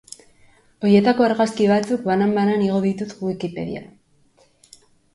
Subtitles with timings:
[0.87, 4.85] Horietako argazki batzuk, banan-banan, igo ditut Wikipediara.